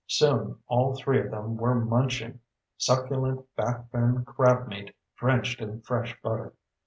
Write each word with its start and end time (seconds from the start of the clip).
Soon 0.07 0.57
all 0.65 0.95
three 0.95 1.19
of 1.19 1.29
them 1.29 1.57
were 1.57 1.75
munching 1.75 2.39
succulent 2.75 3.45
back 3.55 3.91
fin 3.91 4.25
crab 4.25 4.67
meat 4.67 4.95
drenched 5.15 5.61
in 5.61 5.79
fresh 5.81 6.19
butter. 6.23 6.55